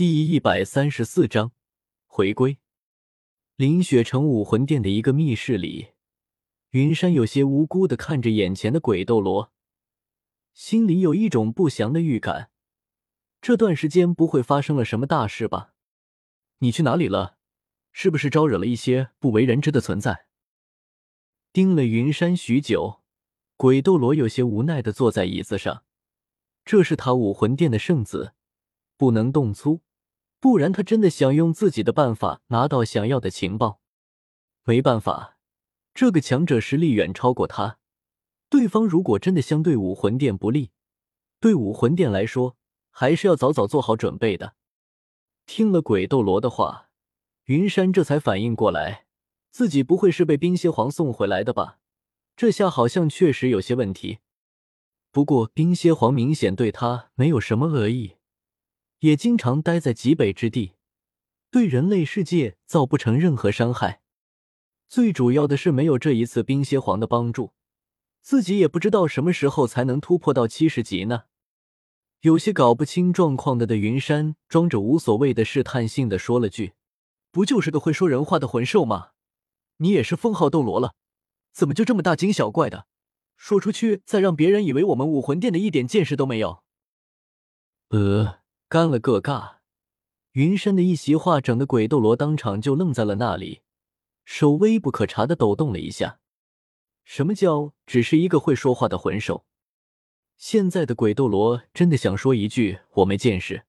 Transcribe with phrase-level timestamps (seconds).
[0.00, 1.52] 第一百三十四章
[2.06, 2.56] 回归。
[3.56, 5.88] 林雪城武魂殿的一个密室里，
[6.70, 9.52] 云山有些无辜的看着眼前的鬼斗罗，
[10.54, 12.50] 心里有一种不祥的预感。
[13.42, 15.74] 这段时间不会发生了什么大事吧？
[16.60, 17.36] 你去哪里了？
[17.92, 20.24] 是不是招惹了一些不为人知的存在？
[21.52, 23.02] 盯了云山许久，
[23.58, 25.84] 鬼斗罗有些无奈的坐在椅子上。
[26.64, 28.32] 这是他武魂殿的圣子，
[28.96, 29.82] 不能动粗。
[30.40, 33.80] 不然，他真的想用自己的办法拿到想要的情报。
[34.64, 35.36] 没办法，
[35.92, 37.78] 这个强者实力远超过他。
[38.48, 40.70] 对方如果真的相对武魂殿不利，
[41.38, 42.56] 对武魂殿来说
[42.90, 44.54] 还是要早早做好准备的。
[45.46, 46.88] 听了鬼斗罗的话，
[47.44, 49.06] 云山这才反应过来，
[49.50, 51.78] 自己不会是被冰蝎皇送回来的吧？
[52.34, 54.20] 这下好像确实有些问题。
[55.10, 58.16] 不过，冰蝎皇明显对他没有什么恶意。
[59.00, 60.72] 也经常待在极北之地，
[61.50, 64.00] 对人类世界造不成任何伤害。
[64.88, 67.52] 最主要的是，没有这一次冰蝎皇的帮助，
[68.20, 71.24] 自己也不知道什么时候才能突破到七十级呢。
[72.20, 76.74] 有些搞不清状况的的云山，装着无所谓的试探性的说了句
[77.32, 79.12] ：“不就是个会说人话的魂兽吗？
[79.78, 80.94] 你也是封号斗罗了，
[81.52, 82.86] 怎么就这么大惊小怪的？
[83.38, 86.62] 说出去，再让别人以为我们武魂殿的一点见识都没有。”
[87.88, 88.39] 呃。
[88.70, 89.54] 干了个尬，
[90.30, 93.62] 云山的一席话，整的鬼斗罗当场就愣在了那里，
[94.24, 96.20] 手微不可察的抖动了一下。
[97.02, 99.44] 什么叫只是一个会说话的魂兽？
[100.36, 103.64] 现在的鬼斗罗真的想说一句“我没见识”。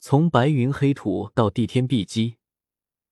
[0.00, 2.36] 从白云黑土到地天碧基，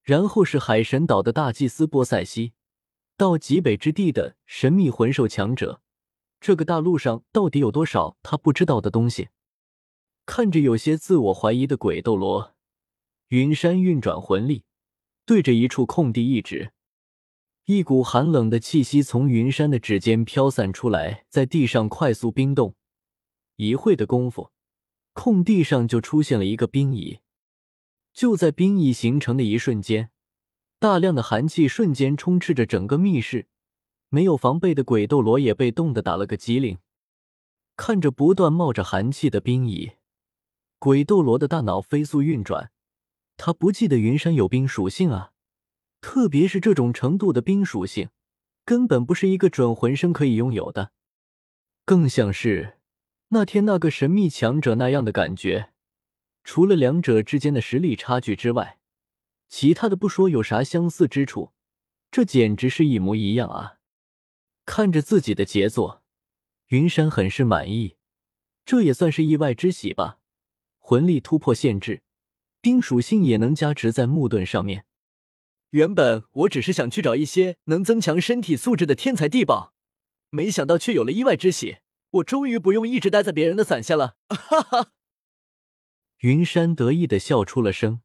[0.01, 2.55] 然后是海神岛的大祭司波塞西，
[3.19, 5.83] 到极北之地的神秘魂兽强者，
[6.41, 9.29] 这个大陆上到底有多少他不知道的东西？
[10.27, 12.55] 看着有些自我怀疑的鬼斗罗，
[13.29, 14.65] 云山运转魂力，
[15.27, 16.73] 对着一处空地一指，
[17.67, 22.75] 一股寒冷的气息从云山的指尖飘散出来，在地上快速冰冻。
[23.57, 24.51] 一会的功夫，
[25.13, 27.21] 空地上就出现了一个冰椅。
[28.13, 30.11] 就在冰椅形成的一瞬间，
[30.79, 33.47] 大量的寒气瞬间充斥着整个密室，
[34.09, 36.79] 没有防备的鬼斗罗也被冻得打了个激灵。
[37.77, 39.93] 看着不断冒着寒气的冰椅。
[40.79, 42.71] 鬼斗罗的大脑飞速运转，
[43.37, 45.33] 他不记得云山有冰属性啊，
[46.01, 48.11] 特别是这种程度的冰属性，
[48.65, 50.93] 根本不是一个准魂生可以拥有的，
[51.85, 52.79] 更像是
[53.29, 55.71] 那天那个神秘强者那样的感觉。
[56.45, 58.79] 除了两者之间的实力差距之外，
[59.49, 61.53] 其他的不说有啥相似之处，
[62.11, 63.79] 这简直是一模一样啊！
[64.67, 66.03] 看着自己的杰作，
[66.67, 67.97] 云山很是满意，
[68.67, 70.19] 这也算是意外之喜吧。
[70.87, 72.03] 魂力突破限制，
[72.61, 74.85] 冰属性也能加持在木盾上面。
[75.71, 79.73] 原本我只是想去找一些能增强身体素质的天才地宝，
[80.29, 81.79] 没想到却有了意外之喜。
[82.11, 84.93] 我终于不用一直待在别人的伞下了， 哈哈！
[86.19, 88.03] 云山得意的笑出了声，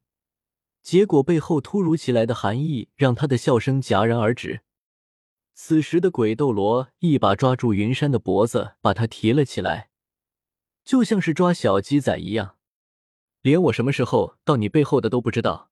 [0.82, 4.62] 结果背后突如其来的寒意让他的笑声戛然而止。
[5.52, 9.90] 此时的鬼斗罗一把抓住云山的脖子，把他提了起来，
[10.82, 12.56] 就像是抓小鸡仔一样。
[13.42, 15.70] 连我什么时候到你背后的都不知道，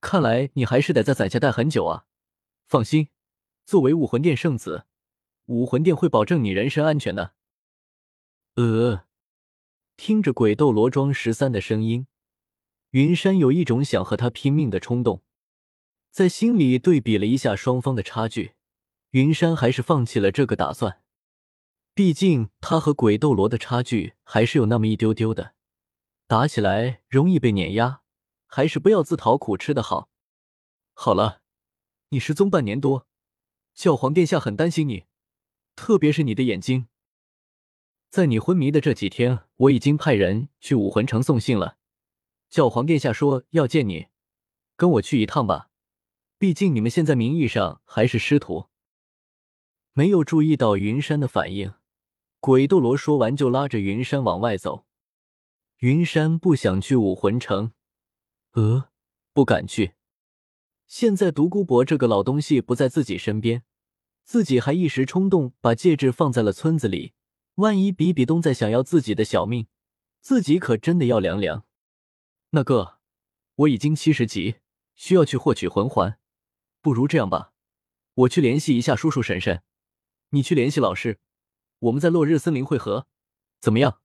[0.00, 2.04] 看来你还是得在伞下待很久啊！
[2.66, 3.08] 放心，
[3.64, 4.84] 作为武魂殿圣子，
[5.46, 7.32] 武魂殿会保证你人身安全的。
[8.56, 9.04] 呃，
[9.96, 12.06] 听着鬼斗罗庄十三的声音，
[12.90, 15.22] 云山有一种想和他拼命的冲动，
[16.10, 18.52] 在心里对比了一下双方的差距，
[19.12, 21.02] 云山还是放弃了这个打算。
[21.94, 25.54] 毕竟他和鬼斗罗的差距还是有那么一丢丢的。
[26.28, 28.02] 打起来容易被碾压，
[28.44, 30.10] 还是不要自讨苦吃的好。
[30.92, 31.40] 好了，
[32.10, 33.06] 你失踪半年多，
[33.72, 35.06] 教皇殿下很担心你，
[35.74, 36.88] 特别是你的眼睛。
[38.10, 41.78] 在你昏迷的这几天，我已经派人去武魂城送信了。
[42.50, 44.08] 教皇殿下说要见你，
[44.76, 45.70] 跟我去一趟吧。
[46.36, 48.66] 毕竟你们现在名义上还是师徒。
[49.94, 51.72] 没有注意到云山的反应，
[52.38, 54.84] 鬼斗罗说完就拉着云山往外走。
[55.78, 57.70] 云山不想去武魂城，
[58.54, 58.90] 呃，
[59.32, 59.94] 不敢去。
[60.88, 63.62] 现在独孤博这个老东西不在自己身边，
[64.24, 67.12] 自己还一时冲动把戒指放在了村子里，
[67.54, 69.68] 万一比比东再想要自己的小命，
[70.20, 71.64] 自己可真的要凉凉。
[72.50, 72.98] 那个，
[73.54, 74.56] 我已经七十级，
[74.96, 76.18] 需要去获取魂环，
[76.82, 77.52] 不如这样吧，
[78.14, 79.62] 我去联系一下叔叔婶婶，
[80.30, 81.20] 你去联系老师，
[81.78, 83.06] 我们在落日森林会合，
[83.60, 84.00] 怎么样？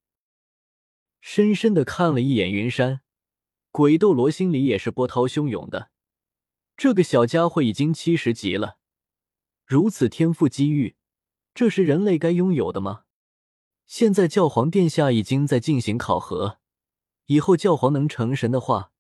[1.25, 2.99] 深深的看了一眼云山，
[3.71, 5.89] 鬼斗罗心里也是波涛汹涌的。
[6.75, 8.77] 这个小家伙已经七十级了，
[9.65, 10.97] 如此天赋机遇，
[11.55, 13.05] 这是人类该拥有的吗？
[13.85, 16.59] 现在教皇殿下已经在进行考核，
[17.27, 18.91] 以后教皇能成神的话，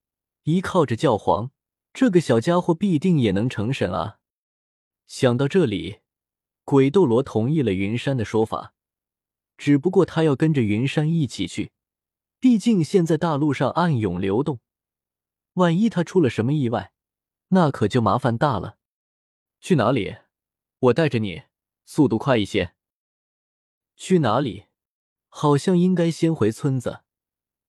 [0.43, 1.51] 依靠着教皇，
[1.93, 4.19] 这个小家伙必定也能成神啊！
[5.05, 5.97] 想到这里，
[6.63, 8.73] 鬼斗罗同意了云山的说法，
[9.57, 11.72] 只不过他要跟着云山一起去，
[12.43, 14.59] 毕竟现在大陆上暗涌流动，
[15.53, 16.91] 万一他出了什么意外，
[17.47, 18.77] 那可就麻烦大了。
[19.61, 20.17] 去哪里？
[20.79, 21.43] 我带着你，
[21.85, 22.73] 速度快一些。
[23.95, 24.65] 去哪里？
[25.29, 27.03] 好像应该先回村子，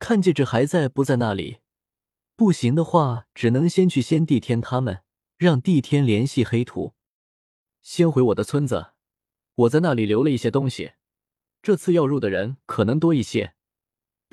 [0.00, 1.58] 看戒指还在不在那里。
[2.34, 5.04] 不行的话，只能先去先帝天他们，
[5.36, 6.94] 让帝天联系黑土。
[7.80, 8.88] 先回我的村子，
[9.54, 10.94] 我在那里留了一些东西。
[11.62, 13.54] 这次要入的人可能多一些，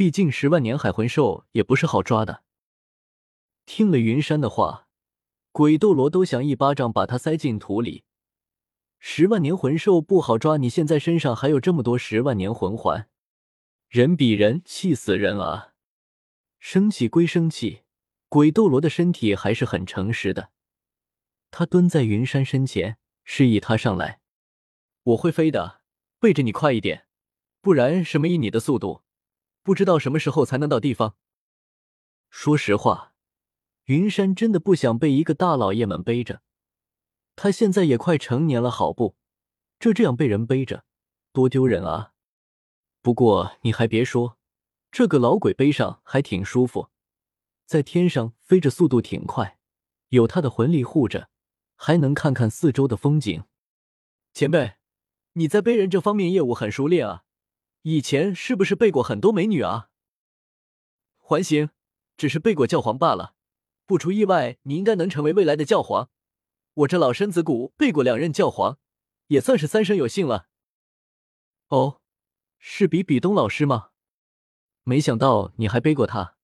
[0.01, 2.41] 毕竟十万年海魂兽也不是好抓的。
[3.67, 4.87] 听了云山的话，
[5.51, 8.03] 鬼斗罗都想一巴掌把他塞进土里。
[8.97, 13.09] 十万年魂兽不好抓，你现在身上还有这么多十万年魂环。
[13.89, 15.73] 人比人气死人啊！
[16.57, 17.83] 生气归生气，
[18.27, 20.49] 鬼斗罗的身体还是很诚实的。
[21.51, 24.21] 他蹲在云山身前，示意他上来。
[25.03, 25.81] 我会飞的，
[26.19, 27.05] 背着你快一点，
[27.61, 29.03] 不然什么以你的速度，
[29.63, 31.15] 不知道什么时候才能到地方。
[32.29, 33.13] 说实话，
[33.85, 36.41] 云山真的不想被一个大老爷们背着。
[37.35, 39.15] 他现在也快成年了，好不？
[39.79, 40.85] 就这样被人背着，
[41.31, 42.13] 多丢人啊！
[43.01, 44.37] 不过你还别说，
[44.91, 46.89] 这个老鬼背上还挺舒服，
[47.65, 49.57] 在天上飞着速度挺快，
[50.09, 51.29] 有他的魂力护着，
[51.75, 53.43] 还能看看四周的风景。
[54.33, 54.75] 前辈，
[55.33, 57.23] 你在背人这方面业务很熟练啊，
[57.83, 59.89] 以前是不是背过很多美女啊？
[61.17, 61.69] 还行，
[62.17, 63.35] 只是背过教皇罢了。
[63.85, 66.09] 不出意外，你应该能成为未来的教皇。
[66.73, 68.77] 我这老身子骨背过两任教皇，
[69.27, 70.47] 也算是三生有幸了。
[71.67, 71.97] 哦。
[72.63, 73.89] 是比比东老师吗？
[74.83, 76.35] 没想到你还背过他。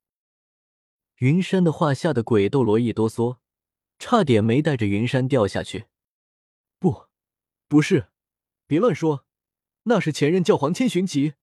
[1.17, 3.37] 云山的话吓得鬼斗罗一哆嗦，
[3.99, 5.85] 差点没带着云山掉下去。
[6.79, 7.05] 不，
[7.67, 8.09] 不是，
[8.65, 9.26] 别乱说，
[9.89, 11.33] 那是前任教皇千寻疾。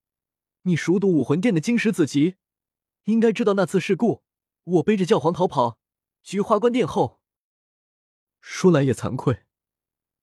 [0.62, 2.37] 你熟读武魂殿的金石子集，
[3.05, 4.23] 应该知道那次事故，
[4.64, 5.79] 我背着教皇逃跑，
[6.23, 7.20] 菊花关殿后。
[8.41, 9.44] 说来也惭愧，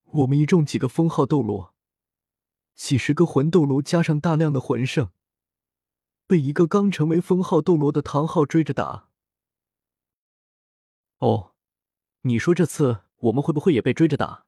[0.03, 1.73] 我们一众几个封号斗罗。
[2.75, 5.09] 几十个魂斗罗加上大量的魂圣，
[6.27, 9.09] 被一个刚成为封号斗罗的唐昊追着打。
[11.17, 11.55] 哦，
[12.21, 14.45] 你说这次我们会不会也被追着打？